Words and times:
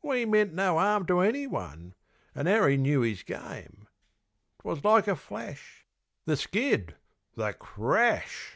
We 0.00 0.24
meant 0.24 0.54
no 0.54 0.78
'arm 0.78 1.04
to 1.08 1.20
anyone, 1.20 1.92
An' 2.34 2.46
'Arry 2.46 2.78
knew 2.78 3.02
'is 3.02 3.22
game. 3.22 3.86
'Twas 4.62 4.82
like 4.82 5.06
a 5.06 5.14
flash, 5.14 5.84
the 6.24 6.38
skid 6.38 6.94
the 7.36 7.52
crash. 7.52 8.52